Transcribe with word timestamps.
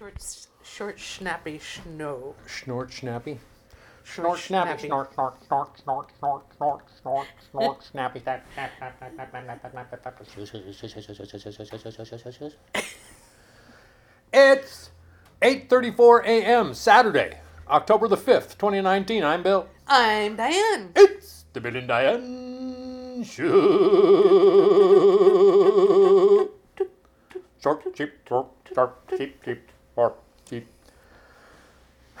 Short, 0.00 0.16
short, 0.64 0.98
snappy 0.98 1.58
snow. 1.58 2.34
Snort 2.46 2.90
snappy. 2.90 3.38
Snort 4.02 4.38
snappy. 4.38 4.88
Snort 4.88 5.12
snort 5.12 5.34
snort 5.46 5.78
snort 5.78 6.10
snort 6.18 6.42
snort 6.56 6.82
snort 7.02 7.26
snort 7.50 7.84
snappy. 7.84 8.20
Snap, 8.20 8.46
snap, 8.54 8.72
snap, 8.78 8.96
snap, 8.96 9.12
snap, 9.12 9.30
snap, 9.30 9.60
snap, 9.60 9.60
snap, 12.08 12.32
snap. 12.32 12.52
It's 14.32 14.90
8:34 15.42 16.24
a.m. 16.24 16.72
Saturday, 16.72 17.40
October 17.68 18.08
the 18.08 18.16
5th, 18.16 18.56
2019. 18.56 19.22
I'm 19.22 19.42
Bill. 19.42 19.68
I'm 19.86 20.34
Diane. 20.34 20.92
It's 20.96 21.44
the 21.52 21.60
Bill 21.60 21.76
and 21.76 21.88
Diane 21.88 23.22
Show. 23.22 23.50
Short, 27.62 27.94
cheap, 27.94 28.12
short, 28.26 28.48
sharp, 28.74 29.10
cheap, 29.18 29.44
cheap, 29.44 29.68
sharp, 29.94 30.22
cheap. 30.48 30.66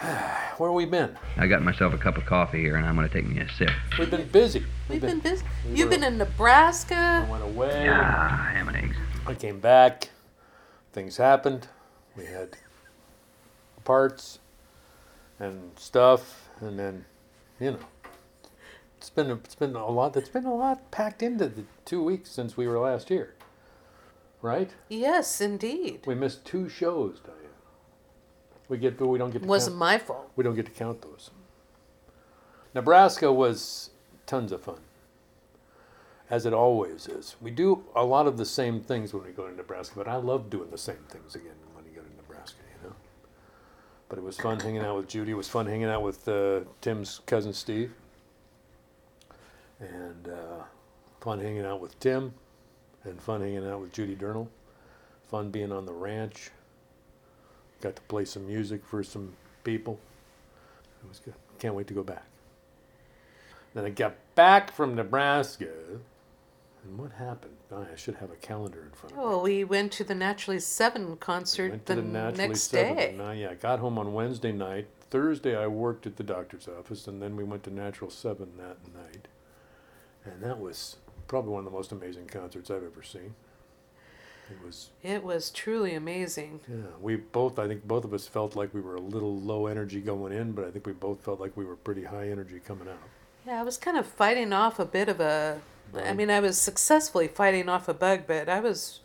Where 0.00 0.68
have 0.70 0.74
we 0.74 0.84
been? 0.86 1.16
I 1.36 1.46
got 1.46 1.62
myself 1.62 1.92
a 1.94 1.98
cup 1.98 2.16
of 2.16 2.26
coffee 2.26 2.60
here, 2.60 2.76
and 2.76 2.86
I'm 2.86 2.96
going 2.96 3.08
to 3.08 3.12
take 3.12 3.26
me 3.26 3.40
a 3.40 3.48
sip. 3.52 3.70
We've 3.98 4.10
been 4.10 4.28
busy. 4.28 4.64
We've 4.88 5.00
been 5.00 5.20
busy. 5.20 5.44
we 5.68 5.76
You've 5.78 5.88
were- 5.88 5.96
been 5.96 6.04
in 6.04 6.18
Nebraska. 6.18 7.24
I 7.26 7.30
went 7.30 7.42
away. 7.44 7.88
Ah, 7.90 8.50
ham 8.52 8.68
and 8.68 8.76
eggs. 8.76 8.96
I 9.26 9.34
came 9.34 9.60
back. 9.60 10.08
Things 10.92 11.16
happened. 11.16 11.68
We 12.16 12.24
had 12.26 12.56
parts 13.84 14.38
and 15.38 15.70
stuff, 15.78 16.48
and 16.60 16.78
then, 16.78 17.04
you 17.60 17.72
know, 17.72 17.78
it's 18.98 19.08
been 19.10 19.30
it's 19.30 19.54
been 19.54 19.74
a 19.76 19.86
lot. 19.88 20.16
It's 20.16 20.28
been 20.28 20.44
a 20.44 20.54
lot 20.54 20.90
packed 20.90 21.22
into 21.22 21.46
the 21.48 21.64
two 21.84 22.02
weeks 22.02 22.30
since 22.30 22.56
we 22.56 22.66
were 22.66 22.78
last 22.78 23.08
here. 23.08 23.34
Right? 24.42 24.70
Yes, 24.88 25.40
indeed. 25.40 26.00
We 26.06 26.14
missed 26.14 26.44
two 26.44 26.68
shows, 26.68 27.20
Diane. 27.24 27.36
We 28.70 28.78
get, 28.78 28.96
but 28.96 29.08
we 29.08 29.18
don't 29.18 29.30
get 29.32 29.42
to 29.42 29.48
Wasn't 29.48 29.74
count, 29.74 29.78
my 29.80 29.98
fault. 29.98 30.30
we 30.36 30.44
don't 30.44 30.54
get 30.54 30.64
to 30.64 30.72
count 30.72 31.02
those. 31.02 31.30
Nebraska 32.74 33.32
was 33.32 33.90
tons 34.26 34.52
of 34.52 34.62
fun, 34.62 34.78
as 36.30 36.46
it 36.46 36.52
always 36.54 37.08
is. 37.08 37.34
We 37.40 37.50
do 37.50 37.82
a 37.96 38.04
lot 38.04 38.26
of 38.28 38.38
the 38.38 38.44
same 38.46 38.80
things 38.80 39.12
when 39.12 39.24
we 39.24 39.32
go 39.32 39.48
to 39.48 39.54
Nebraska, 39.54 39.94
but 39.96 40.06
I 40.06 40.14
love 40.16 40.48
doing 40.50 40.70
the 40.70 40.78
same 40.78 41.04
things 41.08 41.34
again 41.34 41.56
when 41.74 41.84
you 41.84 41.90
go 41.90 42.00
to 42.00 42.16
Nebraska. 42.16 42.58
You 42.80 42.88
know. 42.90 42.94
But 44.08 44.18
it 44.18 44.24
was 44.24 44.38
fun 44.38 44.60
hanging 44.60 44.82
out 44.82 44.96
with 44.96 45.08
Judy. 45.08 45.32
It 45.32 45.34
was 45.34 45.48
fun 45.48 45.66
hanging 45.66 45.88
out 45.88 46.02
with 46.02 46.28
uh, 46.28 46.60
Tim's 46.80 47.20
cousin 47.26 47.52
Steve, 47.52 47.92
and 49.80 50.28
uh, 50.28 50.62
fun 51.20 51.40
hanging 51.40 51.64
out 51.64 51.80
with 51.80 51.98
Tim, 51.98 52.34
and 53.02 53.20
fun 53.20 53.40
hanging 53.40 53.66
out 53.68 53.80
with 53.80 53.92
Judy 53.92 54.14
Durnall. 54.14 54.46
Fun 55.28 55.50
being 55.50 55.72
on 55.72 55.86
the 55.86 55.92
ranch. 55.92 56.50
Got 57.80 57.96
to 57.96 58.02
play 58.02 58.24
some 58.24 58.46
music 58.46 58.84
for 58.84 59.02
some 59.02 59.32
people. 59.64 59.98
It 61.02 61.08
was 61.08 61.18
good. 61.18 61.34
Can't 61.58 61.74
wait 61.74 61.86
to 61.86 61.94
go 61.94 62.02
back. 62.02 62.24
Then 63.74 63.84
I 63.84 63.90
got 63.90 64.16
back 64.34 64.72
from 64.72 64.94
Nebraska, 64.94 65.68
and 66.84 66.98
what 66.98 67.12
happened? 67.12 67.54
Oh, 67.72 67.86
I 67.90 67.96
should 67.96 68.16
have 68.16 68.30
a 68.30 68.36
calendar 68.36 68.82
in 68.82 68.90
front 68.90 69.12
of 69.12 69.18
me. 69.18 69.24
Oh, 69.24 69.38
we 69.42 69.64
went 69.64 69.92
to 69.92 70.04
the 70.04 70.14
Naturally 70.14 70.58
Seven 70.58 71.16
concert 71.18 71.70
Went 71.70 71.86
to 71.86 71.94
the, 71.94 72.00
the 72.02 72.08
Naturally 72.08 72.48
next 72.48 72.62
Seven, 72.62 72.96
day. 72.96 73.10
and 73.10 73.22
I, 73.22 73.34
yeah, 73.34 73.50
I 73.50 73.54
got 73.54 73.78
home 73.78 73.96
on 73.98 74.12
Wednesday 74.12 74.52
night. 74.52 74.88
Thursday, 75.10 75.56
I 75.56 75.66
worked 75.66 76.06
at 76.06 76.16
the 76.16 76.22
doctor's 76.22 76.68
office, 76.68 77.06
and 77.06 77.22
then 77.22 77.36
we 77.36 77.44
went 77.44 77.62
to 77.64 77.70
Natural 77.70 78.10
Seven 78.10 78.48
that 78.58 78.78
night. 78.94 79.28
And 80.24 80.42
that 80.42 80.58
was 80.58 80.96
probably 81.28 81.52
one 81.52 81.60
of 81.60 81.64
the 81.64 81.76
most 81.76 81.92
amazing 81.92 82.26
concerts 82.26 82.70
I've 82.70 82.82
ever 82.84 83.02
seen. 83.02 83.34
It 84.50 84.64
was, 84.66 84.90
It 85.02 85.22
was 85.22 85.50
truly 85.50 85.94
amazing. 85.94 86.60
yeah, 86.68 86.76
we 87.00 87.16
both, 87.16 87.58
I 87.58 87.68
think 87.68 87.86
both 87.86 88.04
of 88.04 88.12
us 88.12 88.26
felt 88.26 88.56
like 88.56 88.74
we 88.74 88.80
were 88.80 88.96
a 88.96 89.00
little 89.00 89.38
low 89.40 89.66
energy 89.66 90.00
going 90.00 90.32
in, 90.32 90.52
but 90.52 90.64
I 90.64 90.70
think 90.70 90.86
we 90.86 90.92
both 90.92 91.20
felt 91.24 91.40
like 91.40 91.56
we 91.56 91.64
were 91.64 91.76
pretty 91.76 92.04
high 92.04 92.28
energy 92.30 92.60
coming 92.64 92.88
out. 92.88 92.98
Yeah, 93.46 93.60
I 93.60 93.62
was 93.62 93.76
kind 93.78 93.96
of 93.96 94.06
fighting 94.06 94.52
off 94.52 94.78
a 94.78 94.84
bit 94.84 95.08
of 95.08 95.20
a. 95.20 95.60
I 95.94 96.12
mean, 96.12 96.30
I 96.30 96.38
was 96.40 96.56
successfully 96.60 97.26
fighting 97.26 97.68
off 97.68 97.88
a 97.88 97.94
bug, 97.94 98.22
but 98.26 98.48
I 98.48 98.60
was 98.60 99.00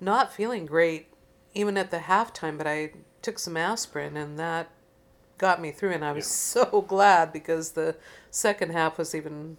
not 0.00 0.32
feeling 0.32 0.66
great 0.66 1.06
even 1.54 1.76
at 1.76 1.90
the 1.90 1.98
halftime. 1.98 2.58
But 2.58 2.66
I 2.66 2.92
took 3.22 3.38
some 3.38 3.56
aspirin, 3.56 4.16
and 4.16 4.38
that 4.38 4.68
got 5.38 5.60
me 5.60 5.70
through. 5.70 5.92
And 5.92 6.04
I 6.04 6.12
was 6.12 6.24
Yeah. 6.24 6.64
so 6.70 6.80
glad 6.80 7.32
because 7.32 7.72
the 7.72 7.96
second 8.30 8.72
half 8.72 8.98
was 8.98 9.14
even 9.14 9.56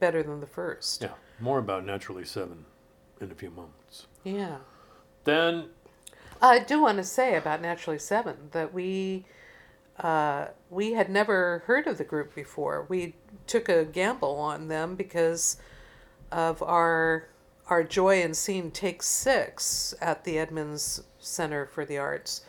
better 0.00 0.22
than 0.22 0.40
the 0.40 0.46
first. 0.46 1.02
Yeah, 1.02 1.14
more 1.40 1.58
about 1.58 1.84
Naturally 1.84 2.24
Seven 2.24 2.64
in 3.20 3.30
a 3.30 3.34
few 3.34 3.50
moments. 3.50 4.06
Yeah. 4.24 4.58
Then, 5.24 5.66
I 6.40 6.58
do 6.58 6.82
want 6.82 6.98
to 6.98 7.04
say 7.04 7.36
about 7.36 7.62
Naturally 7.62 7.98
Seven 7.98 8.36
that 8.52 8.72
we 8.72 9.24
uh, 9.98 10.46
we 10.68 10.92
had 10.92 11.08
never 11.08 11.62
heard 11.66 11.86
of 11.86 11.98
the 11.98 12.04
group 12.04 12.34
before. 12.34 12.84
We 12.88 13.14
took 13.46 13.68
a 13.68 13.84
gamble 13.84 14.36
on 14.36 14.68
them 14.68 14.94
because 14.94 15.56
of 16.30 16.62
our 16.62 17.28
our 17.68 17.82
joy 17.82 18.22
in 18.22 18.34
seeing 18.34 18.70
Take 18.70 19.02
Six 19.02 19.94
at 20.00 20.24
the 20.24 20.38
Edmonds 20.38 21.02
Center 21.18 21.66
for 21.66 21.84
the 21.84 21.98
Arts, 21.98 22.42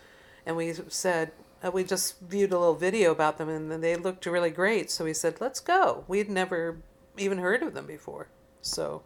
and 0.46 0.56
we 0.56 0.74
said 0.90 1.32
uh, 1.64 1.72
we 1.72 1.84
just 1.84 2.20
viewed 2.20 2.52
a 2.52 2.60
little 2.60 2.76
video 2.76 3.12
about 3.12 3.38
them 3.38 3.50
and 3.50 3.84
they 3.84 3.96
looked 3.96 4.26
really 4.26 4.52
great. 4.52 4.92
So 4.92 5.06
we 5.06 5.14
said 5.14 5.40
let's 5.40 5.60
go. 5.60 6.04
We'd 6.08 6.30
never 6.30 6.78
even 7.18 7.40
heard 7.40 7.64
of 7.64 7.74
them 7.74 7.88
before, 7.88 8.28
so 8.62 9.04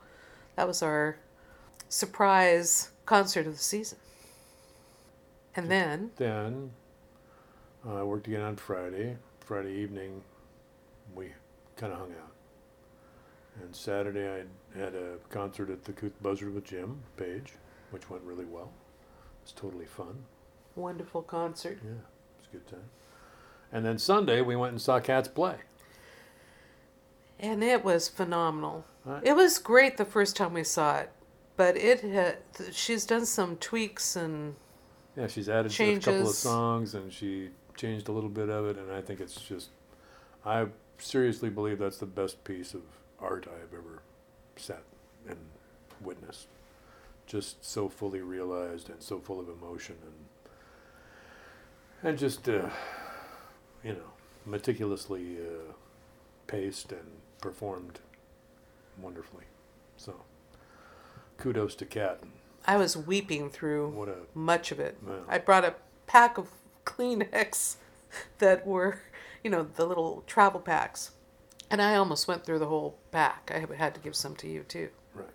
that 0.56 0.68
was 0.68 0.82
our 0.82 1.18
surprise 1.92 2.92
concert 3.06 3.46
of 3.46 3.54
the 3.54 3.60
season. 3.60 3.98
And 5.56 5.70
then, 5.70 6.12
then 6.16 6.72
uh, 7.86 8.00
I 8.00 8.04
worked 8.04 8.28
again 8.28 8.42
on 8.42 8.56
Friday. 8.56 9.18
Friday 9.42 9.74
evening, 9.74 10.22
we 11.14 11.34
kind 11.76 11.92
of 11.92 12.00
hung 12.00 12.12
out. 12.12 12.32
And 13.62 13.76
Saturday, 13.76 14.30
I 14.30 14.80
had 14.80 14.96
a 14.96 15.18
concert 15.30 15.70
at 15.70 15.84
the 15.84 15.92
Couth 15.92 16.14
Buzzard 16.24 16.54
with 16.56 16.64
Jim 16.64 17.00
Page, 17.18 17.52
which 17.90 18.10
went 18.10 18.24
really 18.24 18.46
well. 18.46 18.72
It 19.42 19.44
was 19.44 19.52
totally 19.52 19.86
fun. 19.86 20.24
wonderful 20.76 21.22
concert. 21.22 21.80
Yeah, 21.84 21.92
it 21.92 22.38
was 22.38 22.48
a 22.48 22.52
good 22.54 22.68
time. 22.68 22.90
And 23.74 23.86
then 23.86 23.98
Sunday, 23.98 24.40
we 24.42 24.56
went 24.56 24.72
and 24.72 24.82
saw 24.82 25.02
Kat's 25.02 25.28
play. 25.28 25.56
And 27.40 27.62
it 27.62 27.84
was 27.84 28.08
phenomenal. 28.08 28.86
Right. 29.04 29.22
It 29.26 29.36
was 29.36 29.58
great 29.58 29.98
the 29.98 30.06
first 30.06 30.38
time 30.38 30.54
we 30.54 30.64
saw 30.64 31.00
it, 31.00 31.10
but 31.62 31.78
it 31.78 32.02
had, 32.02 32.38
she's 32.72 33.06
done 33.06 33.24
some 33.24 33.56
tweaks 33.58 34.16
and 34.16 34.56
Yeah, 35.16 35.28
she's 35.28 35.48
added 35.48 35.72
changes. 35.72 36.08
a 36.08 36.12
couple 36.12 36.30
of 36.32 36.36
songs 36.36 36.96
and 36.96 37.14
she 37.14 37.50
changed 37.78 38.08
a 38.08 38.12
little 38.12 38.32
bit 38.32 38.50
of 38.50 38.66
it, 38.66 38.80
and 38.80 38.92
I 38.92 39.00
think 39.00 39.20
it's 39.20 39.40
just, 39.40 39.70
I 40.44 40.66
seriously 40.98 41.52
believe 41.52 41.78
that's 41.78 42.00
the 42.00 42.08
best 42.08 42.44
piece 42.46 42.74
of 42.74 42.82
art 43.20 43.48
I 43.48 43.60
have 43.60 43.76
ever 43.76 44.02
sat 44.56 44.82
and 45.30 45.38
witnessed. 46.02 46.48
Just 47.28 47.64
so 47.64 47.88
fully 47.88 48.22
realized 48.22 48.90
and 48.90 49.00
so 49.00 49.20
full 49.20 49.40
of 49.40 49.48
emotion 49.48 49.98
and 50.04 50.16
and 52.10 52.18
just 52.18 52.50
uh, 52.50 52.72
you 53.84 53.94
know 53.94 54.10
meticulously 54.48 55.38
uh, 55.38 55.74
paced 56.48 56.92
and 56.92 57.08
performed 57.40 58.00
wonderfully. 59.00 59.46
So 59.98 60.16
kudos 61.42 61.76
to 61.76 61.86
Kat. 61.86 62.22
I 62.66 62.78
was 62.78 62.96
weeping 62.96 63.50
through 63.50 64.08
a 64.36 64.38
much 64.38 64.72
of 64.72 64.80
it. 64.80 64.98
Yeah. 65.06 65.16
I 65.28 65.40
brought 65.40 65.66
a 65.66 65.76
pack 66.08 66.38
of 66.38 66.50
Kleenex 66.86 67.78
that 68.38 68.66
were, 68.66 69.00
you 69.44 69.50
know, 69.50 69.64
the 69.76 69.86
little 69.86 70.24
travel 70.28 70.60
packs. 70.60 71.12
And 71.70 71.82
I 71.82 71.96
almost 71.96 72.28
went 72.28 72.46
through 72.46 72.60
the 72.60 72.68
whole 72.68 72.98
pack. 73.12 73.52
I 73.54 73.66
had 73.76 73.96
to 73.96 74.02
give 74.02 74.16
some 74.16 74.36
to 74.38 74.48
you 74.48 74.64
too. 74.64 74.90
Right. 75.16 75.28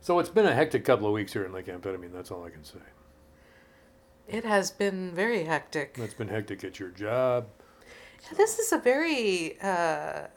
So 0.00 0.18
it's 0.18 0.28
been 0.28 0.46
a 0.46 0.54
hectic 0.54 0.84
couple 0.84 1.06
of 1.06 1.12
weeks 1.12 1.32
here 1.32 1.44
in 1.44 1.52
Lake 1.52 1.66
Amphetamine. 1.66 2.12
That's 2.12 2.30
all 2.30 2.44
I 2.44 2.50
can 2.50 2.64
say. 2.64 2.78
It 4.26 4.44
has 4.44 4.70
been 4.70 5.14
very 5.14 5.44
hectic. 5.44 5.96
It's 5.98 6.14
been 6.14 6.28
hectic 6.28 6.64
at 6.64 6.78
your 6.78 6.88
job. 6.90 7.46
This 8.34 8.58
is 8.58 8.72
a 8.72 8.78
very 8.78 9.60
uh, 9.60 10.28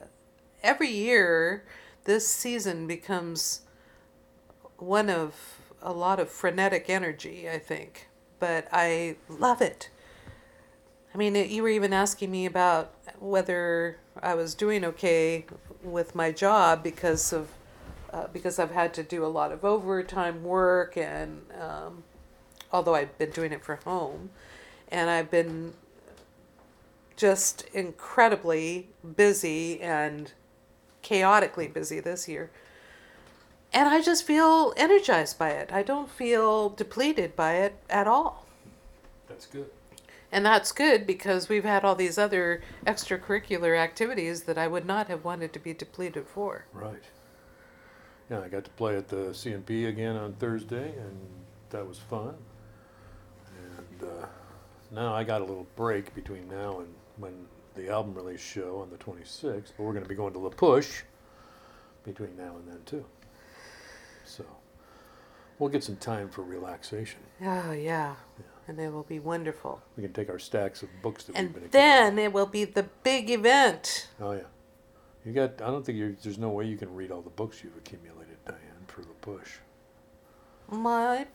every 0.61 0.89
year 0.89 1.63
this 2.03 2.27
season 2.27 2.85
becomes 2.87 3.61
one 4.77 5.09
of 5.09 5.59
a 5.81 5.91
lot 5.91 6.19
of 6.19 6.29
frenetic 6.29 6.89
energy, 6.89 7.49
I 7.49 7.59
think. 7.59 8.07
But 8.39 8.67
I 8.71 9.15
love 9.29 9.61
it. 9.61 9.89
I 11.13 11.17
mean, 11.17 11.35
it, 11.35 11.49
you 11.49 11.63
were 11.63 11.69
even 11.69 11.93
asking 11.93 12.29
me 12.29 12.45
about 12.45 12.93
whether 13.19 13.97
I 14.21 14.35
was 14.35 14.53
doing 14.53 14.85
okay 14.85 15.45
with 15.83 16.13
my 16.13 16.31
job 16.31 16.83
because 16.83 17.33
of 17.33 17.49
uh, 18.13 18.27
because 18.31 18.57
I've 18.57 18.71
had 18.71 18.93
to 18.95 19.03
do 19.03 19.25
a 19.25 19.27
lot 19.27 19.51
of 19.51 19.65
overtime 19.65 20.43
work, 20.43 20.95
and 20.95 21.41
um, 21.59 22.03
although 22.71 22.95
I've 22.95 23.17
been 23.17 23.31
doing 23.31 23.51
it 23.51 23.63
from 23.63 23.79
home, 23.83 24.29
and 24.87 25.09
I've 25.09 25.29
been 25.29 25.73
just 27.17 27.63
incredibly 27.73 28.87
busy 29.15 29.81
and 29.81 30.31
chaotically 31.01 31.67
busy 31.67 31.99
this 31.99 32.27
year. 32.27 32.49
And 33.77 33.87
I 33.87 34.01
just 34.01 34.23
feel 34.23 34.73
energized 34.75 35.37
by 35.37 35.51
it. 35.51 35.71
I 35.71 35.83
don't 35.83 36.09
feel 36.09 36.69
depleted 36.69 37.35
by 37.35 37.57
it 37.57 37.75
at 37.91 38.07
all. 38.07 38.47
That's 39.29 39.45
good. 39.45 39.69
And 40.31 40.43
that's 40.43 40.71
good 40.71 41.05
because 41.05 41.47
we've 41.47 41.63
had 41.63 41.85
all 41.85 41.93
these 41.93 42.17
other 42.17 42.63
extracurricular 42.87 43.77
activities 43.77 44.45
that 44.45 44.57
I 44.57 44.67
would 44.67 44.87
not 44.87 45.09
have 45.09 45.23
wanted 45.23 45.53
to 45.53 45.59
be 45.59 45.75
depleted 45.75 46.25
for. 46.25 46.65
Right. 46.73 47.03
Yeah, 48.31 48.39
I 48.39 48.47
got 48.47 48.63
to 48.63 48.71
play 48.71 48.97
at 48.97 49.09
the 49.09 49.31
C&P 49.31 49.85
again 49.85 50.15
on 50.15 50.33
Thursday, 50.33 50.89
and 50.97 51.15
that 51.69 51.87
was 51.87 51.99
fun. 51.99 52.33
And 53.75 54.09
uh, 54.09 54.25
now 54.89 55.13
I 55.13 55.23
got 55.23 55.41
a 55.41 55.45
little 55.45 55.67
break 55.75 56.15
between 56.15 56.49
now 56.49 56.79
and 56.79 56.87
when 57.17 57.45
the 57.75 57.89
album 57.91 58.15
release 58.15 58.41
show 58.41 58.79
on 58.79 58.89
the 58.89 58.97
26th, 58.97 59.73
but 59.77 59.83
we're 59.83 59.93
going 59.93 60.03
to 60.03 60.09
be 60.09 60.15
going 60.15 60.33
to 60.33 60.39
La 60.39 60.49
Push 60.49 61.03
between 62.03 62.35
now 62.35 62.55
and 62.55 62.67
then, 62.67 62.81
too. 62.87 63.05
So 64.27 64.45
we'll 65.59 65.69
get 65.69 65.83
some 65.83 65.95
time 65.97 66.29
for 66.29 66.41
relaxation. 66.43 67.19
Oh, 67.43 67.71
yeah. 67.71 68.15
And 68.67 68.79
it 68.79 68.91
will 68.91 69.03
be 69.03 69.19
wonderful. 69.19 69.81
We 69.95 70.03
can 70.03 70.13
take 70.13 70.29
our 70.29 70.39
stacks 70.39 70.83
of 70.83 70.89
books 71.01 71.23
that 71.25 71.35
And 71.37 71.53
we've 71.53 71.63
been 71.63 71.71
then 71.71 72.19
it 72.19 72.33
will 72.33 72.45
be 72.45 72.65
the 72.65 72.83
big 73.03 73.29
event. 73.29 74.09
Oh, 74.19 74.33
yeah. 74.33 74.41
You 75.25 75.33
got, 75.33 75.61
I 75.61 75.67
don't 75.67 75.85
think 75.85 76.21
there's 76.21 76.37
no 76.37 76.49
way 76.49 76.65
you 76.65 76.77
can 76.77 76.93
read 76.93 77.11
all 77.11 77.21
the 77.21 77.29
books 77.29 77.63
you've 77.63 77.75
accumulated, 77.77 78.37
Diane, 78.45 78.85
for 78.87 79.01
the 79.01 79.07
Push. 79.21 79.55
My, 80.69 81.27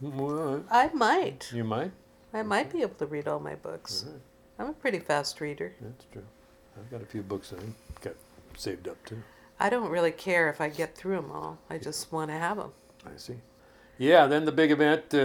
What? 0.00 0.64
I 0.70 0.88
might. 0.94 1.50
You 1.52 1.64
might? 1.64 1.92
I 2.32 2.42
might 2.42 2.72
be 2.72 2.82
able 2.82 2.94
to 2.96 3.06
read 3.06 3.28
all 3.28 3.40
my 3.40 3.54
books. 3.54 4.04
All 4.06 4.12
right. 4.12 4.20
I'm 4.58 4.68
a 4.68 4.72
pretty 4.72 4.98
fast 4.98 5.40
reader. 5.40 5.74
That's 5.80 6.04
true. 6.12 6.24
I've 6.78 6.90
got 6.90 7.02
a 7.02 7.06
few 7.06 7.22
books 7.22 7.52
I 7.52 7.62
got 8.02 8.14
saved 8.56 8.88
up 8.88 9.02
too. 9.04 9.22
I 9.58 9.70
don't 9.70 9.88
really 9.90 10.12
care 10.12 10.50
if 10.50 10.60
I 10.60 10.68
get 10.68 10.94
through 10.96 11.16
them 11.16 11.30
all. 11.30 11.58
I 11.70 11.78
just 11.78 12.12
want 12.12 12.30
to 12.30 12.36
have 12.36 12.56
them. 12.58 12.72
I 13.06 13.16
see. 13.16 13.36
Yeah, 13.98 14.26
then 14.26 14.44
the 14.44 14.52
big 14.52 14.70
event, 14.70 15.04
uh, 15.14 15.18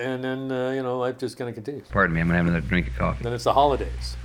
and 0.00 0.24
then 0.24 0.50
uh, 0.50 0.70
you 0.70 0.82
know 0.82 0.98
life 0.98 1.18
just 1.18 1.36
kind 1.36 1.48
of 1.48 1.54
continues. 1.54 1.86
Pardon 1.88 2.14
me, 2.14 2.20
I'm 2.20 2.26
gonna 2.26 2.38
have 2.38 2.46
another 2.48 2.66
drink 2.66 2.88
of 2.88 2.96
coffee. 2.96 3.22
Then 3.22 3.32
it's 3.32 3.44
the 3.44 3.52
holidays. 3.52 4.16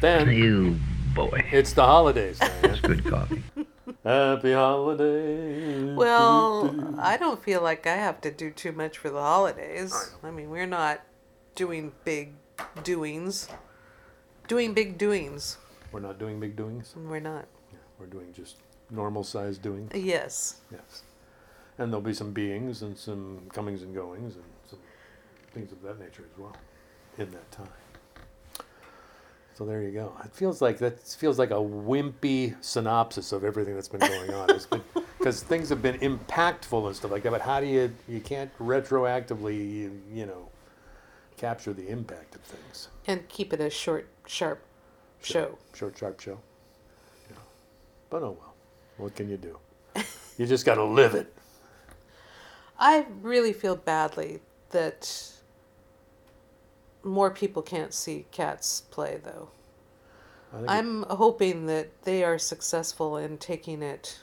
then 0.00 0.30
You 0.30 0.76
boy. 1.14 1.44
it's 1.52 1.72
the 1.72 1.84
holidays, 1.84 2.38
It's 2.64 2.80
good 2.80 3.04
coffee. 3.04 3.42
Happy 4.04 4.52
holidays. 4.52 5.96
Well, 5.96 6.98
I 6.98 7.16
don't 7.16 7.40
feel 7.42 7.62
like 7.62 7.86
I 7.86 7.94
have 7.94 8.20
to 8.22 8.32
do 8.32 8.50
too 8.50 8.72
much 8.72 8.98
for 8.98 9.10
the 9.10 9.20
holidays. 9.20 10.12
I 10.24 10.30
mean, 10.32 10.50
we're 10.50 10.66
not 10.66 11.02
doing 11.54 11.92
big 12.04 12.34
doings. 12.82 13.48
Doing 14.48 14.74
big 14.74 14.98
doings. 14.98 15.58
we're 15.92 16.00
not 16.00 16.18
doing 16.18 16.40
big 16.40 16.56
doings. 16.56 16.94
We're 16.96 17.20
not. 17.20 17.46
We're 17.98 18.06
doing 18.06 18.32
just 18.32 18.56
normal 18.90 19.24
sized 19.24 19.62
doing. 19.62 19.90
Yes. 19.94 20.60
Yes. 20.70 21.02
And 21.78 21.92
there'll 21.92 22.02
be 22.02 22.14
some 22.14 22.32
beings 22.32 22.82
and 22.82 22.96
some 22.96 23.42
comings 23.52 23.82
and 23.82 23.94
goings 23.94 24.36
and 24.36 24.44
some 24.68 24.78
things 25.52 25.72
of 25.72 25.82
that 25.82 25.98
nature 25.98 26.24
as 26.30 26.38
well 26.38 26.56
in 27.18 27.30
that 27.30 27.50
time. 27.50 27.68
So 29.54 29.64
there 29.64 29.82
you 29.82 29.90
go. 29.90 30.12
It 30.22 30.34
feels 30.34 30.60
like 30.60 30.76
that 30.78 31.00
feels 31.00 31.38
like 31.38 31.50
a 31.50 31.54
wimpy 31.54 32.54
synopsis 32.62 33.32
of 33.32 33.42
everything 33.42 33.74
that's 33.74 33.88
been 33.88 34.00
going 34.00 34.34
on. 34.34 34.48
Because 35.18 35.42
things 35.42 35.70
have 35.70 35.80
been 35.80 35.98
impactful 36.00 36.86
and 36.86 36.94
stuff 36.94 37.10
like 37.10 37.22
that. 37.22 37.30
But 37.30 37.40
how 37.40 37.60
do 37.60 37.66
you 37.66 37.90
you 38.06 38.20
can't 38.20 38.50
retroactively 38.58 39.56
you, 39.56 40.02
you 40.12 40.26
know 40.26 40.50
capture 41.38 41.72
the 41.72 41.88
impact 41.88 42.34
of 42.34 42.42
things? 42.42 42.88
And 43.06 43.26
keep 43.28 43.54
it 43.54 43.60
a 43.60 43.70
short, 43.70 44.08
sharp 44.26 44.62
show. 45.22 45.58
Short, 45.74 45.96
sharp 45.96 46.20
show. 46.20 46.38
Yeah. 48.06 48.18
But 48.18 48.22
oh 48.22 48.36
well. 48.38 48.54
What 48.98 49.14
can 49.14 49.28
you 49.28 49.36
do? 49.36 49.58
You 50.38 50.46
just 50.46 50.64
got 50.66 50.74
to 50.76 50.84
live 50.84 51.14
it. 51.14 51.32
I 52.78 53.06
really 53.22 53.52
feel 53.54 53.76
badly 53.76 54.40
that 54.70 55.32
more 57.02 57.30
people 57.30 57.62
can't 57.62 57.94
see 57.94 58.26
Kat's 58.32 58.82
play, 58.90 59.18
though. 59.22 59.48
I 60.52 60.56
think 60.56 60.68
it- 60.68 60.72
I'm 60.72 61.02
hoping 61.04 61.66
that 61.66 62.02
they 62.02 62.22
are 62.24 62.38
successful 62.38 63.16
in 63.16 63.38
taking 63.38 63.82
it 63.82 64.18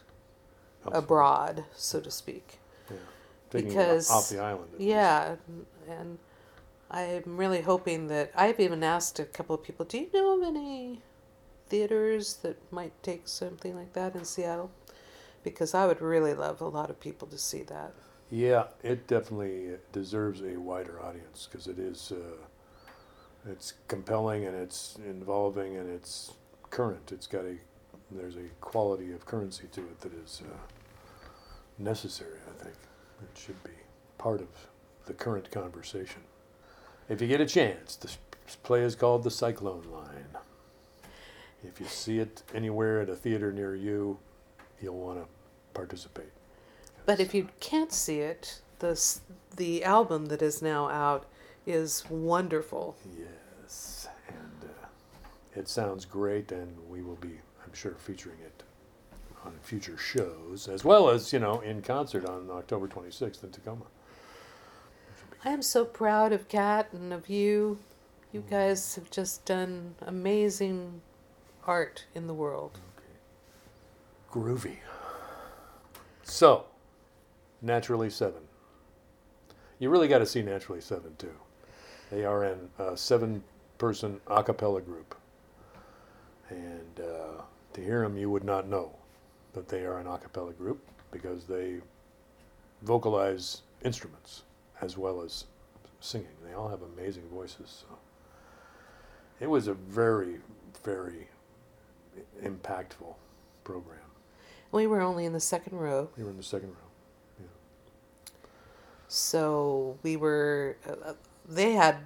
abroad, 0.86 1.66
so 1.76 2.00
to 2.02 2.12
speak. 2.12 2.60
Yeah. 2.90 2.98
Taking 3.50 3.68
it 3.68 3.70
because- 3.72 4.12
off 4.12 4.30
the 4.30 4.40
island. 4.40 4.70
at 4.74 4.80
least. 4.80 4.90
Yeah, 4.90 5.36
and 5.88 6.20
I'm 6.92 7.38
really 7.38 7.62
hoping 7.62 8.08
that 8.08 8.32
I've 8.36 8.60
even 8.60 8.84
asked 8.84 9.20
a 9.20 9.26
couple 9.26 9.56
of 9.56 9.64
people, 9.64 9.86
do 9.86 9.98
you 10.00 10.10
know 10.14 10.38
of 10.38 10.44
any 10.44 11.02
theaters 11.68 12.36
that 12.36 12.58
might 12.72 12.94
take 13.04 13.28
something 13.28 13.76
like 13.76 13.94
that 13.94 14.16
in 14.16 14.26
Seattle? 14.26 14.72
Because 15.44 15.74
I 15.74 15.88
would 15.88 16.02
really 16.02 16.34
love 16.34 16.62
a 16.62 16.68
lot 16.68 16.90
of 16.90 17.00
people 17.00 17.28
to 17.28 17.38
see 17.38 17.64
that. 17.64 17.94
Yeah, 18.32 18.66
it 18.82 19.08
definitely 19.08 19.78
deserves 19.92 20.42
a 20.42 20.58
wider 20.58 21.02
audience 21.02 21.48
because 21.50 21.68
it 21.68 21.78
is, 21.78 22.12
uh, 22.12 23.52
it's 23.52 23.74
compelling 23.88 24.46
and 24.46 24.56
it's 24.56 24.98
involving 25.06 25.76
and 25.78 25.90
it's 25.90 26.34
current. 26.70 27.12
It's 27.12 27.28
got 27.28 27.46
a, 27.46 27.56
there's 28.10 28.38
a 28.38 28.48
quality 28.62 29.12
of 29.12 29.26
currency 29.26 29.68
to 29.74 29.82
it 29.82 30.02
that 30.02 30.14
is 30.14 30.42
uh, 30.44 30.58
necessary. 31.78 32.40
I 32.48 32.64
think 32.64 32.76
it 33.22 33.38
should 33.40 33.62
be 33.64 33.72
part 34.18 34.42
of 34.42 34.48
the 35.06 35.14
current 35.14 35.52
conversation. 35.52 36.22
If 37.10 37.22
you 37.22 37.28
get 37.28 37.42
a 37.42 37.46
chance, 37.46 37.96
this 37.98 38.18
play 38.64 38.82
is 38.82 38.96
called 38.96 39.24
The 39.24 39.32
Cyclone 39.32 39.86
Line. 39.92 40.38
If 41.64 41.80
you 41.80 41.86
see 41.86 42.20
it 42.20 42.44
anywhere 42.54 43.02
at 43.02 43.10
a 43.10 43.16
theater 43.16 43.52
near 43.52 43.76
you, 43.76 44.20
you'll 44.82 45.00
want 45.00 45.20
to 45.20 45.26
participate. 45.74 46.32
But 47.06 47.20
if 47.20 47.34
you 47.34 47.48
can't 47.60 47.92
see 47.92 48.20
it, 48.20 48.62
the, 48.80 49.00
the 49.56 49.84
album 49.84 50.28
that 50.28 50.42
is 50.42 50.62
now 50.62 50.90
out 50.90 51.26
is 51.66 52.04
wonderful. 52.10 52.96
Yes, 53.18 54.08
and 54.28 54.70
uh, 54.70 54.88
it 55.56 55.68
sounds 55.68 56.06
great, 56.06 56.52
and 56.52 56.76
we 56.90 57.02
will 57.02 57.16
be, 57.16 57.40
I'm 57.66 57.74
sure, 57.74 57.96
featuring 57.96 58.38
it 58.44 58.64
on 59.46 59.54
future 59.62 59.98
shows, 59.98 60.68
as 60.68 60.86
well 60.86 61.10
as 61.10 61.34
you 61.34 61.40
know 61.40 61.60
in 61.62 61.82
concert 61.82 62.26
on 62.26 62.50
October 62.52 62.88
26th 62.88 63.44
in 63.44 63.52
Tacoma. 63.52 63.86
I 65.46 65.50
am 65.50 65.62
so 65.62 65.84
proud 65.84 66.32
of 66.32 66.48
Kat 66.48 66.88
and 66.94 67.12
of 67.12 67.28
you. 67.28 67.78
You 68.32 68.44
guys 68.50 68.96
have 68.96 69.12
just 69.12 69.46
done 69.46 69.96
amazing 70.02 71.02
art 71.66 72.06
in 72.14 72.28
the 72.28 72.34
world. 72.34 72.80
Groovy. 74.32 74.78
So, 76.24 76.66
Naturally 77.62 78.10
Seven. 78.10 78.42
You 79.80 79.90
really 79.90 80.08
got 80.08 80.20
to 80.20 80.26
see 80.26 80.42
Naturally 80.42 80.82
Seven 80.82 81.16
too. 81.18 81.34
They 82.12 82.26
are 82.26 82.44
an 82.44 82.70
a 82.80 82.96
seven-person 82.98 84.22
a 84.28 84.44
cappella 84.44 84.82
group, 84.82 85.16
and 86.50 87.00
uh, 87.00 87.42
to 87.74 87.82
hear 87.82 88.02
them, 88.02 88.18
you 88.18 88.30
would 88.30 88.44
not 88.44 88.68
know 88.68 88.92
that 89.54 89.68
they 89.68 89.84
are 89.84 90.00
an 90.00 90.08
a 90.08 90.18
cappella 90.18 90.54
group 90.54 90.80
because 91.12 91.46
they 91.46 91.78
vocalize 92.82 93.62
instruments 93.84 94.44
as 94.82 94.98
well 94.98 95.22
as 95.22 95.46
singing. 96.00 96.28
They 96.46 96.54
all 96.54 96.70
have 96.70 96.82
amazing 96.82 97.24
voices. 97.32 97.84
So. 97.88 97.98
It 99.40 99.50
was 99.50 99.68
a 99.68 99.74
very, 99.74 100.38
very 100.84 101.28
impactful 102.44 103.16
program. 103.64 104.00
We 104.72 104.88
were 104.88 105.02
only 105.02 105.26
in 105.26 105.34
the 105.34 105.40
second 105.40 105.78
row, 105.78 106.10
You 106.18 106.26
were 106.26 106.32
in 106.32 106.38
the 106.38 106.44
second 106.44 106.70
row. 106.70 106.76
Yeah. 107.40 107.46
so 109.08 109.98
we 110.04 110.16
were. 110.16 110.78
Uh, 110.88 111.14
they 111.48 111.74
had 111.74 111.98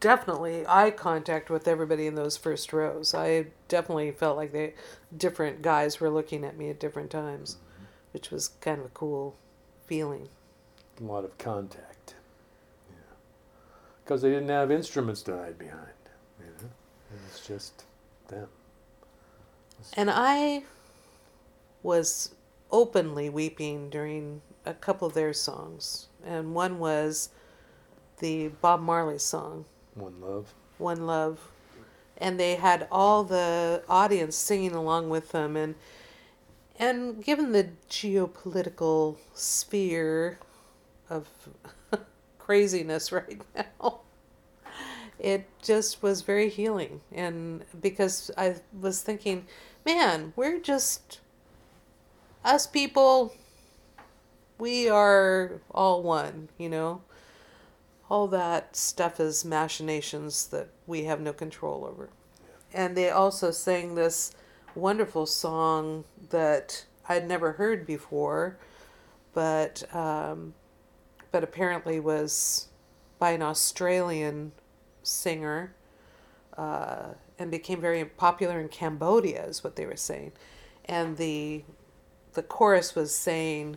definitely 0.00 0.66
eye 0.66 0.90
contact 0.90 1.48
with 1.48 1.66
everybody 1.66 2.06
in 2.06 2.14
those 2.14 2.36
first 2.36 2.72
rows. 2.72 3.14
I 3.14 3.46
definitely 3.68 4.10
felt 4.10 4.36
like 4.36 4.52
they 4.52 4.74
different 5.16 5.62
guys 5.62 6.00
were 6.00 6.10
looking 6.10 6.44
at 6.44 6.56
me 6.58 6.68
at 6.68 6.78
different 6.78 7.10
times, 7.10 7.56
which 8.12 8.30
was 8.30 8.48
kind 8.48 8.80
of 8.80 8.86
a 8.86 8.90
cool 8.90 9.36
feeling. 9.86 10.28
A 11.00 11.04
lot 11.04 11.24
of 11.24 11.36
contact. 11.38 12.14
Yeah. 12.90 12.96
Because 14.04 14.22
they 14.22 14.30
didn't 14.30 14.48
have 14.48 14.70
instruments 14.70 15.22
to 15.22 15.36
hide 15.36 15.58
behind. 15.58 15.86
You 16.40 16.46
know? 16.46 16.70
It 17.14 17.32
was 17.32 17.46
just 17.46 17.84
them. 18.28 18.48
And 19.94 20.10
I 20.10 20.62
was 21.82 22.34
openly 22.70 23.28
weeping 23.28 23.90
during 23.90 24.42
a 24.64 24.74
couple 24.74 25.06
of 25.06 25.14
their 25.14 25.32
songs. 25.32 26.08
And 26.24 26.54
one 26.54 26.78
was 26.78 27.30
the 28.18 28.48
Bob 28.48 28.80
Marley 28.80 29.18
song, 29.18 29.64
One 29.94 30.20
love. 30.20 30.52
One 30.78 31.06
Love. 31.06 31.40
And 32.18 32.40
they 32.40 32.56
had 32.56 32.88
all 32.90 33.24
the 33.24 33.82
audience 33.88 34.36
singing 34.36 34.74
along 34.74 35.10
with 35.10 35.32
them 35.32 35.56
and 35.56 35.74
and 36.78 37.24
given 37.24 37.52
the 37.52 37.70
geopolitical 37.88 39.16
sphere 39.34 40.38
of 41.08 41.28
craziness 42.38 43.12
right 43.12 43.40
now, 43.56 44.00
it 45.18 45.48
just 45.62 46.02
was 46.02 46.22
very 46.22 46.48
healing. 46.48 47.00
And 47.12 47.64
because 47.80 48.30
I 48.36 48.56
was 48.78 49.02
thinking, 49.02 49.46
man, 49.84 50.32
we're 50.36 50.60
just 50.60 51.20
us 52.44 52.66
people, 52.66 53.34
we 54.58 54.88
are 54.88 55.60
all 55.70 56.02
one, 56.02 56.48
you 56.58 56.68
know? 56.68 57.02
all 58.08 58.28
that 58.28 58.76
stuff 58.76 59.18
is 59.18 59.44
machinations 59.44 60.46
that 60.46 60.68
we 60.86 61.04
have 61.04 61.20
no 61.20 61.32
control 61.32 61.84
over. 61.84 62.08
And 62.72 62.96
they 62.96 63.10
also 63.10 63.50
sang 63.50 63.94
this 63.94 64.32
wonderful 64.74 65.26
song 65.26 66.04
that 66.30 66.84
I'd 67.08 67.26
never 67.26 67.52
heard 67.52 67.86
before, 67.86 68.58
but 69.32 69.82
um, 69.94 70.54
but 71.32 71.42
apparently 71.42 72.00
was 72.00 72.68
by 73.18 73.32
an 73.32 73.42
Australian 73.42 74.52
singer 75.06 75.74
uh, 76.56 77.14
and 77.38 77.50
became 77.50 77.80
very 77.80 78.04
popular 78.04 78.60
in 78.60 78.68
Cambodia, 78.68 79.44
is 79.46 79.64
what 79.64 79.76
they 79.76 79.86
were 79.86 79.96
saying. 79.96 80.32
And 80.86 81.16
the 81.16 81.64
the 82.34 82.42
chorus 82.42 82.94
was 82.94 83.14
saying, 83.14 83.76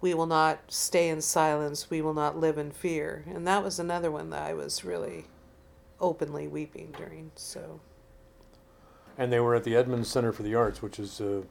"We 0.00 0.14
will 0.14 0.26
not 0.26 0.60
stay 0.68 1.08
in 1.08 1.20
silence. 1.22 1.90
We 1.90 2.02
will 2.02 2.14
not 2.14 2.38
live 2.38 2.58
in 2.58 2.70
fear." 2.72 3.24
And 3.26 3.46
that 3.46 3.62
was 3.64 3.78
another 3.78 4.10
one 4.10 4.30
that 4.30 4.42
I 4.42 4.54
was 4.54 4.84
really 4.84 5.26
openly 6.00 6.48
weeping 6.48 6.94
during. 6.96 7.30
So 7.36 7.80
And 9.16 9.32
they 9.32 9.40
were 9.40 9.54
at 9.54 9.64
the 9.64 9.76
Edmonds 9.76 10.08
Center 10.10 10.32
for 10.32 10.42
the 10.42 10.54
Arts, 10.54 10.82
which 10.82 10.98
is 10.98 11.20
a, 11.20 11.44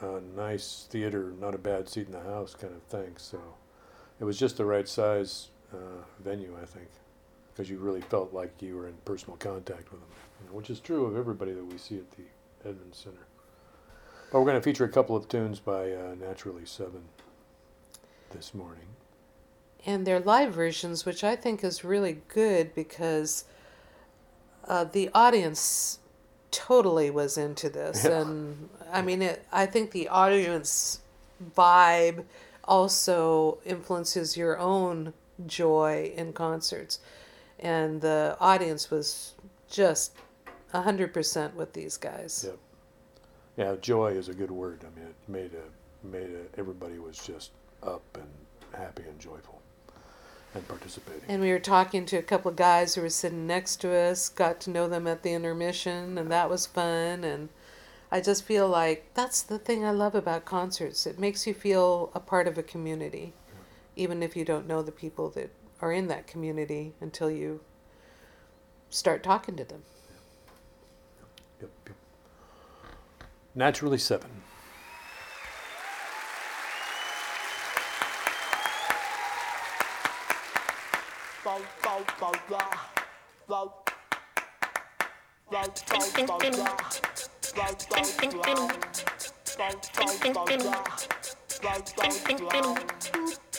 a 0.00 0.20
nice 0.20 0.86
theater, 0.90 1.32
not 1.40 1.54
a 1.54 1.58
bad 1.58 1.88
seat 1.88 2.06
in 2.06 2.12
the 2.12 2.20
house 2.22 2.54
kind 2.54 2.74
of 2.74 2.82
thing. 2.84 3.14
So 3.16 3.40
it 4.20 4.24
was 4.24 4.38
just 4.38 4.56
the 4.56 4.64
right 4.64 4.88
size 4.88 5.48
uh, 5.72 6.04
venue, 6.22 6.56
I 6.60 6.66
think, 6.66 6.88
because 7.52 7.68
you 7.70 7.78
really 7.78 8.00
felt 8.02 8.32
like 8.32 8.52
you 8.60 8.76
were 8.76 8.86
in 8.88 8.94
personal 9.04 9.36
contact 9.36 9.90
with 9.92 10.00
them, 10.00 10.10
you 10.42 10.46
know, 10.50 10.56
which 10.56 10.70
is 10.70 10.80
true 10.80 11.04
of 11.06 11.16
everybody 11.16 11.52
that 11.52 11.64
we 11.64 11.78
see 11.78 11.96
at 11.96 12.10
the 12.12 12.68
Edmonds 12.68 12.98
Center. 12.98 13.26
But 14.32 14.38
we're 14.40 14.46
going 14.46 14.56
to 14.60 14.62
feature 14.62 14.84
a 14.84 14.88
couple 14.88 15.16
of 15.16 15.28
tunes 15.28 15.58
by 15.58 15.92
uh, 15.92 16.14
Naturally 16.20 16.64
Seven 16.64 17.02
this 18.30 18.54
morning. 18.54 18.86
and 19.84 20.06
their 20.06 20.20
live 20.20 20.52
versions, 20.54 21.04
which 21.04 21.24
I 21.24 21.34
think 21.36 21.64
is 21.64 21.82
really 21.84 22.20
good 22.28 22.74
because 22.74 23.44
uh, 24.68 24.84
the 24.84 25.10
audience 25.14 25.98
totally 26.52 27.10
was 27.10 27.36
into 27.38 27.68
this, 27.68 28.04
Yeah. 28.04 28.20
and 28.20 28.68
I 28.92 29.02
mean, 29.02 29.22
it, 29.22 29.44
I 29.52 29.66
think 29.66 29.90
the 29.90 30.08
audience 30.08 31.00
vibe 31.56 32.24
also 32.64 33.58
influences 33.64 34.36
your 34.36 34.58
own 34.58 35.12
joy 35.46 36.12
in 36.16 36.32
concerts, 36.34 37.00
and 37.60 38.00
the 38.00 38.36
audience 38.40 38.90
was 38.90 39.34
just 39.68 40.16
hundred 40.72 41.12
percent 41.12 41.56
with 41.56 41.72
these 41.72 41.96
guys. 41.96 42.44
Yep. 42.46 42.58
Yeah, 43.56 43.76
joy 43.80 44.12
is 44.12 44.28
a 44.28 44.34
good 44.34 44.50
word. 44.50 44.84
I 44.84 44.98
mean, 44.98 45.08
it 45.08 45.16
made 45.28 45.52
a 45.54 46.06
made 46.06 46.30
a, 46.30 46.58
everybody 46.58 46.98
was 46.98 47.18
just 47.18 47.50
up 47.82 48.02
and 48.14 48.28
happy 48.72 49.02
and 49.02 49.18
joyful 49.18 49.60
and 50.54 50.66
participating. 50.66 51.22
And 51.28 51.40
we 51.40 51.50
were 51.50 51.58
talking 51.58 52.06
to 52.06 52.16
a 52.16 52.22
couple 52.22 52.50
of 52.50 52.56
guys 52.56 52.94
who 52.94 53.02
were 53.02 53.10
sitting 53.10 53.46
next 53.46 53.76
to 53.76 53.94
us, 53.94 54.28
got 54.28 54.60
to 54.62 54.70
know 54.70 54.88
them 54.88 55.06
at 55.06 55.22
the 55.22 55.32
intermission, 55.32 56.18
and 56.18 56.30
that 56.30 56.50
was 56.50 56.66
fun. 56.66 57.24
And 57.24 57.48
I 58.10 58.20
just 58.20 58.44
feel 58.44 58.68
like 58.68 59.06
that's 59.14 59.42
the 59.42 59.58
thing 59.58 59.84
I 59.84 59.90
love 59.90 60.14
about 60.14 60.44
concerts. 60.44 61.06
It 61.06 61.18
makes 61.18 61.46
you 61.46 61.54
feel 61.54 62.10
a 62.14 62.20
part 62.20 62.48
of 62.48 62.58
a 62.58 62.62
community, 62.62 63.32
even 63.94 64.22
if 64.22 64.36
you 64.36 64.44
don't 64.44 64.66
know 64.66 64.82
the 64.82 64.92
people 64.92 65.30
that 65.30 65.50
are 65.80 65.92
in 65.92 66.08
that 66.08 66.26
community 66.26 66.92
until 67.00 67.30
you 67.30 67.60
start 68.90 69.22
talking 69.22 69.56
to 69.56 69.64
them. 69.64 69.82
Yep, 71.60 71.70
yep. 71.86 71.96
Naturally 73.54 73.98
seven. 73.98 74.30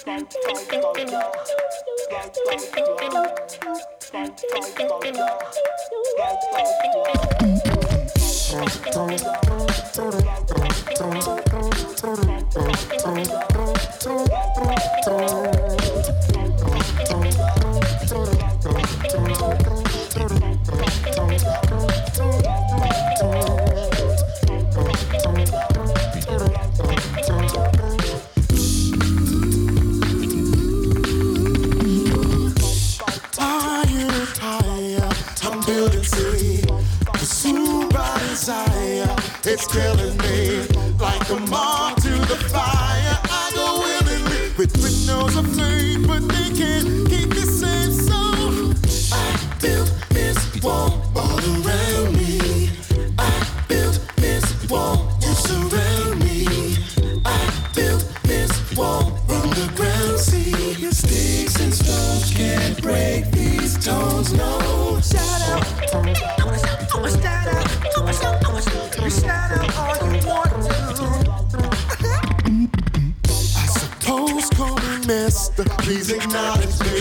Wall, 0.04 0.20
you 14.74 14.91
wall 58.82 59.04
from 59.28 59.50
the 59.52 59.68
sticks 60.92 61.56
and 61.60 61.74
stones 61.74 62.34
can't 62.34 62.82
break 62.82 63.30
these 63.32 63.78
tones. 63.86 64.34
No, 64.34 65.00
shout 65.02 65.42
out. 65.52 65.64
Shout 65.90 67.48
out. 67.48 67.68
Shout 69.12 69.52
out. 69.52 69.70
All 69.78 69.96
you 70.14 70.22
want 70.28 70.50
to. 70.52 71.60
I 73.56 73.68
suppose 73.80 74.50
call 74.50 74.76
me 74.78 74.94
mister. 75.06 75.64
Please 75.84 76.10
acknowledge 76.12 76.80
me. 76.86 77.00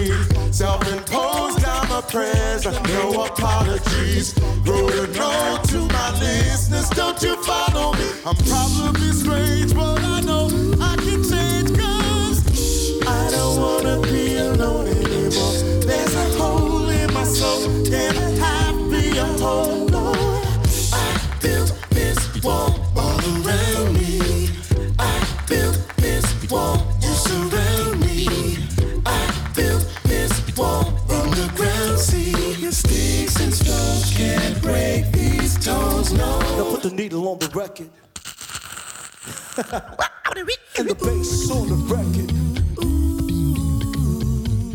Self-imposed, 0.53 1.65
I'm 1.65 1.91
a 1.93 2.03
prisoner. 2.03 2.81
No 2.89 3.25
apologies. 3.25 4.35
Wrote 4.67 4.95
a 4.95 5.07
note 5.19 5.65
to 5.69 5.79
my 5.97 6.09
listeners. 6.21 6.89
Don't 6.91 7.23
you 7.23 7.37
follow 7.43 7.93
me? 7.95 8.09
I'm 8.27 8.37
probably 8.37 9.13
strange, 9.13 9.70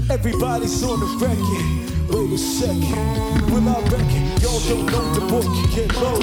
Everybody's 0.09 0.83
on 0.83 0.99
the 0.99 1.07
record. 1.19 1.94
Wait 2.07 2.31
a 2.31 2.37
second. 2.37 3.51
Will 3.51 3.67
I 3.67 3.79
reckon 3.89 4.25
y'all 4.41 4.59
don't 4.69 4.85
know 4.85 5.13
the 5.13 5.21
book 5.27 5.45
you 5.45 5.67
get 5.75 5.95
low? 5.95 6.19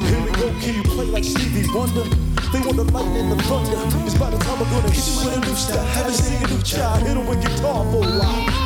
Here 0.00 0.20
we 0.20 0.30
go, 0.32 0.48
can 0.60 0.74
you 0.74 0.82
play 0.82 1.06
like 1.06 1.24
Stevie 1.24 1.68
Wonder? 1.74 2.04
They 2.52 2.60
want 2.60 2.76
the 2.76 2.84
lightning 2.92 3.30
and 3.30 3.32
the 3.32 3.42
thunder. 3.44 3.76
It's 4.06 4.14
by 4.14 4.30
the 4.30 4.38
time 4.38 4.62
I'm 4.62 4.70
gonna 4.70 4.90
hit 4.90 5.06
you 5.06 5.26
with 5.26 5.36
a 5.36 5.40
new 5.40 5.56
style. 5.56 5.84
Haven't 5.86 6.14
seen 6.14 6.44
a 6.44 6.48
new 6.48 6.62
child. 6.62 7.02
Hit 7.02 7.16
'em 7.16 7.26
with 7.26 7.42
guitar 7.42 7.84
for 7.90 8.04
a 8.04 8.18
while. 8.18 8.65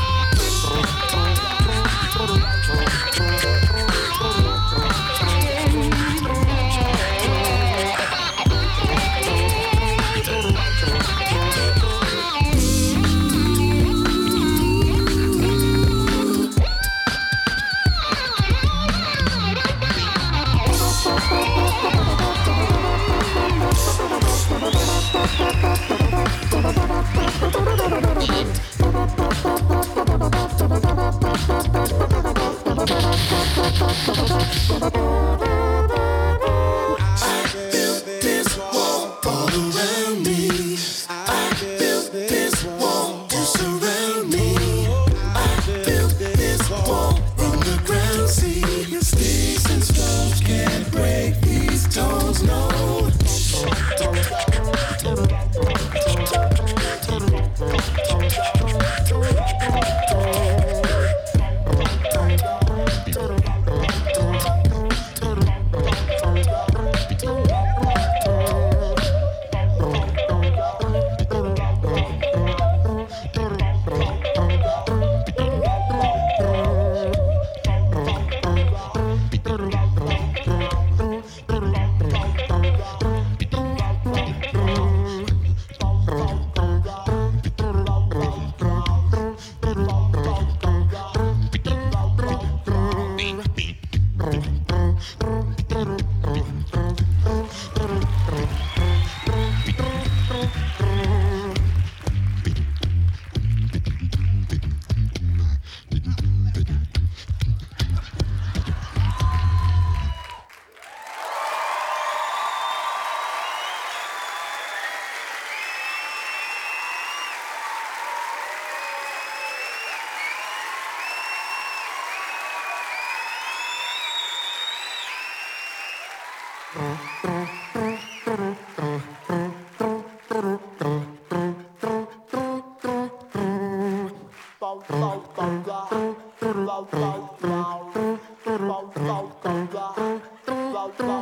So 140.81 141.21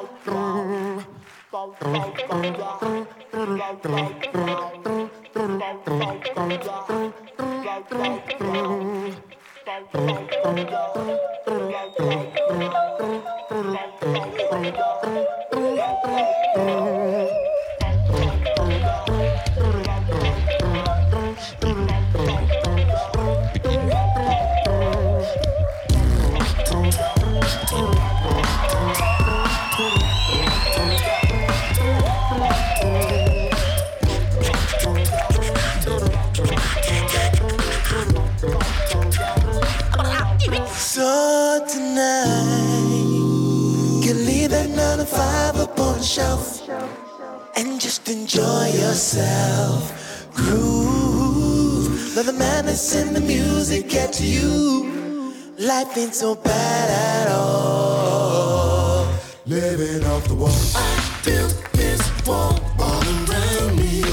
and 47.59 47.81
just 47.81 48.09
enjoy 48.09 48.67
yourself. 48.69 50.31
Groove, 50.33 52.15
let 52.15 52.27
the 52.27 52.33
madness 52.33 52.95
in 52.95 53.13
the 53.13 53.21
music 53.21 53.89
get 53.89 54.13
to 54.13 54.25
you. 54.25 55.35
Life 55.59 55.99
ain't 55.99 56.15
so 56.15 56.37
bad 56.37 56.89
at 56.91 57.33
all. 57.33 59.09
Living 59.47 60.07
off 60.07 60.29
the 60.29 60.37
wall. 60.37 60.55
I 60.77 61.21
built 61.25 61.57
this 61.73 62.01
wall 62.27 62.61
all 62.79 63.03
around 63.03 63.77
me. 63.77 64.05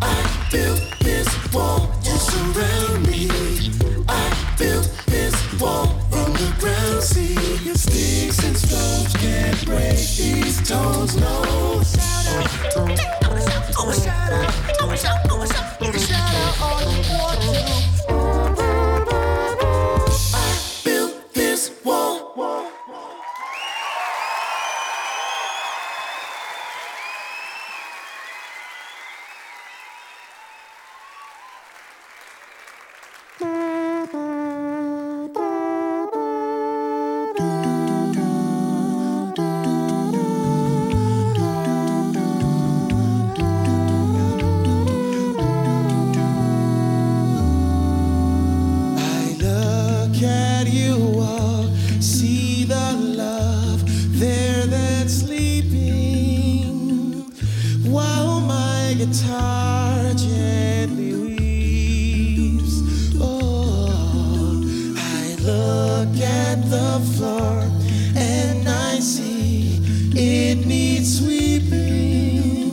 I 0.00 0.48
built 0.52 0.80
this 1.00 1.28
wall 1.52 1.90
to 2.04 2.10
surround 2.30 3.08
me. 3.08 3.28
I 4.08 4.54
built 4.56 4.88
this 5.06 5.34
wall 5.60 5.86
from 6.10 6.32
the 6.34 6.54
ground. 6.60 7.02
See, 7.02 7.34
sticks 7.74 8.44
and 8.44 8.56
stones 8.56 9.12
can't 9.14 9.66
break 9.66 9.96
these 9.96 10.64
stones. 10.64 11.16
No. 11.16 11.67
I 12.80 12.84
built 20.84 21.34
this 21.34 21.72
wall. 21.84 22.34
At 66.20 66.56
the 66.70 67.00
floor 67.16 67.62
and 68.16 68.68
I 68.68 68.98
see 69.00 69.80
it 70.14 70.66
needs 70.66 71.18
sweeping. 71.20 72.70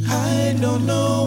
I 0.09 0.55
don't 0.59 0.85
know 0.85 1.24